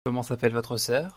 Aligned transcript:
Comment 0.03 0.23
s’appelle 0.23 0.53
votre 0.53 0.77
sœur? 0.77 1.09